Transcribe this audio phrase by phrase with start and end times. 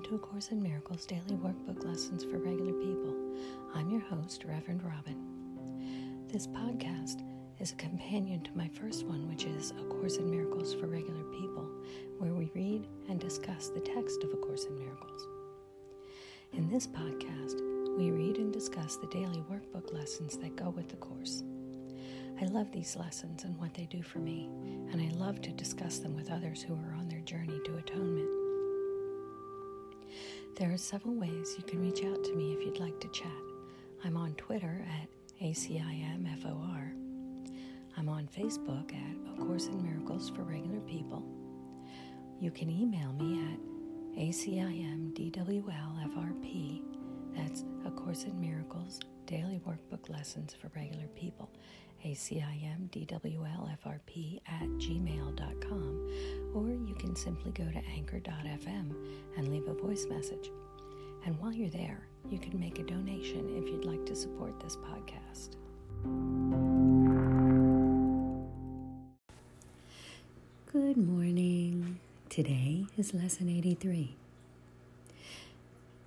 [0.00, 3.14] Welcome to A Course in Miracles Daily Workbook Lessons for Regular People.
[3.74, 6.26] I'm your host, Reverend Robin.
[6.26, 7.22] This podcast
[7.58, 11.22] is a companion to my first one, which is A Course in Miracles for Regular
[11.24, 11.68] People,
[12.16, 15.28] where we read and discuss the text of A Course in Miracles.
[16.54, 17.60] In this podcast,
[17.98, 21.42] we read and discuss the daily workbook lessons that go with the Course.
[22.40, 24.48] I love these lessons and what they do for me,
[24.92, 28.39] and I love to discuss them with others who are on their journey to atonement.
[30.60, 33.32] There are several ways you can reach out to me if you'd like to chat.
[34.04, 35.08] I'm on Twitter at
[35.42, 36.92] ACIMFOR.
[37.96, 41.24] I'm on Facebook at A Course in Miracles for Regular People.
[42.42, 43.58] You can email me at
[44.18, 45.22] ACIMDWLFRP,
[47.34, 51.48] that's A Course in Miracles Daily Workbook Lessons for Regular People,
[52.04, 52.90] acimdwlfrp
[54.46, 55.00] at you
[57.10, 58.94] can simply go to anchor.fm
[59.36, 60.48] and leave a voice message.
[61.26, 64.76] And while you're there, you can make a donation if you'd like to support this
[64.76, 65.56] podcast.
[70.72, 71.98] Good morning.
[72.28, 74.14] Today is lesson 83,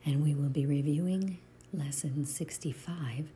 [0.05, 1.37] and we will be reviewing
[1.73, 3.27] lesson 65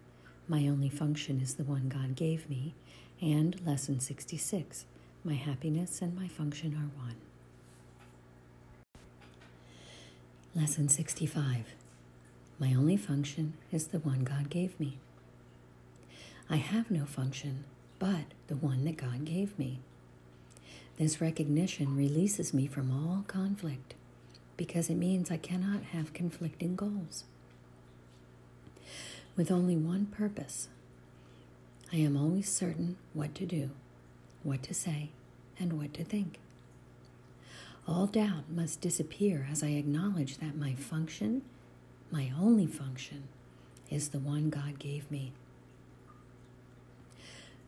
[0.47, 2.73] my only function is the one God gave me,
[3.21, 4.85] and lesson 66
[5.25, 7.15] My happiness and my function are one.
[10.57, 11.75] Lesson 65
[12.57, 14.97] My only function is the one God gave me.
[16.49, 17.65] I have no function
[17.99, 19.77] but the one that God gave me.
[20.97, 23.93] This recognition releases me from all conflict
[24.55, 27.23] because it means I cannot have conflicting goals
[29.35, 30.69] with only one purpose.
[31.93, 33.69] I am always certain what to do,
[34.41, 35.09] what to say,
[35.59, 36.39] and what to think.
[37.87, 41.41] All doubt must disappear as I acknowledge that my function,
[42.11, 43.23] my only function,
[43.89, 45.31] is the one God gave me.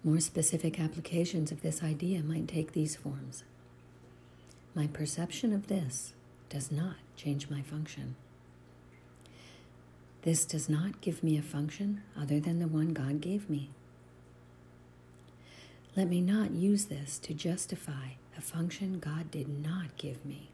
[0.03, 3.43] More specific applications of this idea might take these forms.
[4.75, 6.13] My perception of this
[6.49, 8.15] does not change my function.
[10.23, 13.69] This does not give me a function other than the one God gave me.
[15.95, 20.49] Let me not use this to justify a function God did not give me.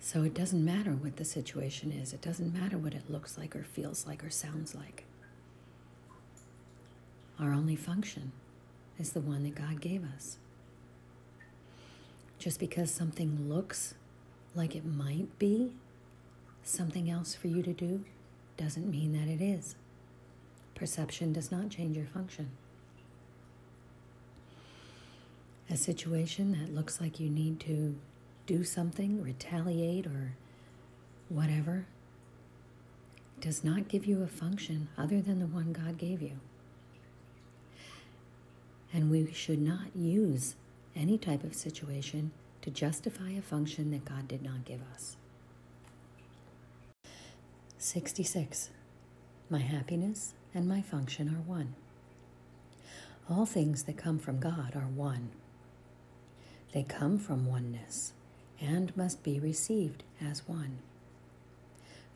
[0.00, 3.54] So it doesn't matter what the situation is, it doesn't matter what it looks like
[3.54, 5.04] or feels like or sounds like.
[7.38, 8.32] Our only function
[8.98, 10.38] is the one that God gave us.
[12.38, 13.92] Just because something looks
[14.54, 15.72] like it might be
[16.62, 18.04] something else for you to do
[18.56, 19.74] doesn't mean that it is.
[20.74, 22.48] Perception does not change your function.
[25.70, 27.94] A situation that looks like you need to
[28.46, 30.34] do something, retaliate, or
[31.28, 31.86] whatever,
[33.40, 36.40] does not give you a function other than the one God gave you.
[38.92, 40.54] And we should not use
[40.96, 42.30] any type of situation
[42.62, 45.16] to justify a function that God did not give us.
[47.76, 48.70] 66.
[49.50, 51.74] My happiness and my function are one.
[53.30, 55.28] All things that come from God are one.
[56.72, 58.12] They come from oneness
[58.60, 60.78] and must be received as one.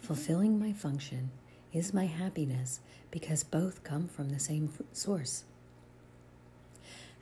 [0.00, 1.30] Fulfilling my function
[1.72, 2.80] is my happiness
[3.10, 5.44] because both come from the same source.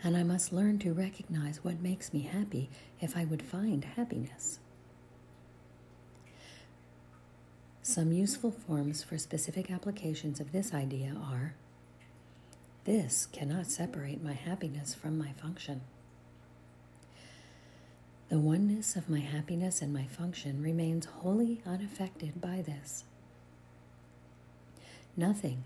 [0.03, 2.71] And I must learn to recognize what makes me happy
[3.01, 4.59] if I would find happiness.
[7.83, 11.55] Some useful forms for specific applications of this idea are
[12.85, 15.83] this cannot separate my happiness from my function.
[18.31, 23.05] The oneness of my happiness and my function remains wholly unaffected by this.
[25.17, 25.65] Nothing,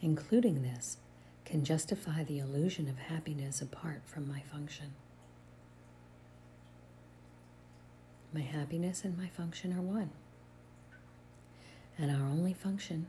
[0.00, 0.98] including this,
[1.44, 4.92] can justify the illusion of happiness apart from my function.
[8.32, 10.10] My happiness and my function are one
[11.98, 13.06] and our only function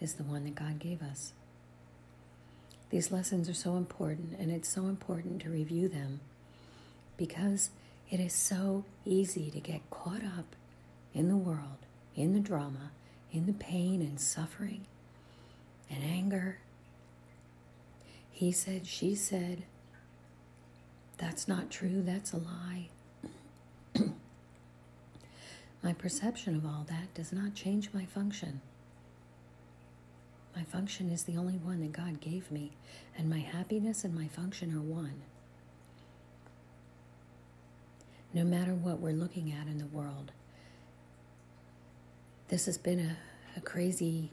[0.00, 1.32] is the one that God gave us.
[2.90, 6.20] These lessons are so important, and it's so important to review them
[7.16, 7.70] because
[8.10, 10.56] it is so easy to get caught up
[11.14, 11.78] in the world,
[12.14, 12.90] in the drama,
[13.32, 14.86] in the pain and suffering
[15.90, 16.58] and anger.
[18.30, 19.64] He said, she said,
[21.18, 22.88] that's not true, that's a lie.
[25.82, 28.60] My perception of all that does not change my function.
[30.56, 32.72] My function is the only one that God gave me,
[33.18, 35.22] and my happiness and my function are one.
[38.34, 40.32] No matter what we're looking at in the world,
[42.48, 43.16] this has been a,
[43.56, 44.32] a crazy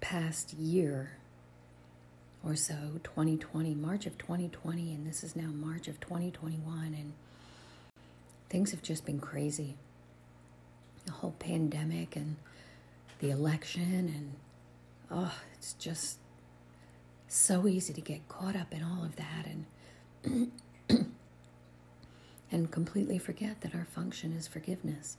[0.00, 1.18] past year
[2.42, 7.12] or so 2020 march of 2020 and this is now march of 2021 and
[8.48, 9.76] things have just been crazy.
[11.04, 12.36] The whole pandemic and
[13.20, 14.32] the election and
[15.10, 16.18] oh it's just
[17.26, 19.46] so easy to get caught up in all of that
[20.24, 20.50] and
[22.58, 25.16] and completely forget that our function is forgiveness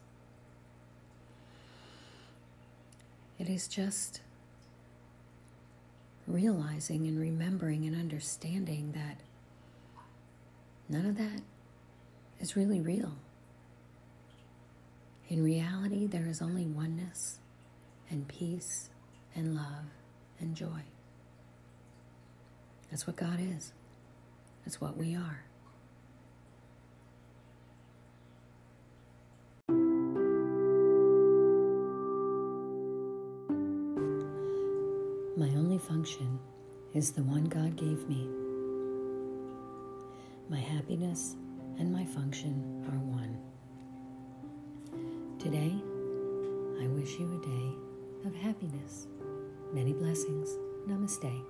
[3.39, 4.21] it is just
[6.27, 9.17] realizing and remembering and understanding that
[10.87, 11.41] none of that
[12.39, 13.13] is really real.
[15.29, 17.39] In reality, there is only oneness
[18.09, 18.89] and peace
[19.35, 19.85] and love
[20.39, 20.83] and joy.
[22.91, 23.71] That's what God is.
[24.65, 25.45] That's what we are.
[35.39, 36.37] My only function
[36.93, 38.27] is the one God gave me.
[40.49, 41.37] My happiness
[41.77, 43.37] and my function are one.
[45.39, 45.73] Today,
[46.83, 49.07] I wish you a day of happiness.
[49.73, 50.49] Many blessings.
[50.89, 51.45] Namaste.